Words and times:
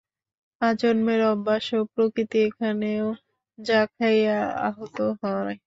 আজন্মের 0.61 1.21
অভ্যাস 1.31 1.65
ও 1.73 1.89
প্রকৃতি 1.93 2.39
ওখানেও 2.47 3.07
ঘা 3.59 3.81
খাইয়া 3.91 4.37
আহত 4.67 4.97
হয়। 5.21 5.55